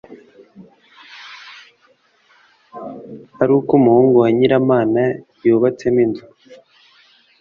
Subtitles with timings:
[3.41, 5.03] ari uko umuhungu wa nyiramana
[5.45, 6.25] yubatsemo inzu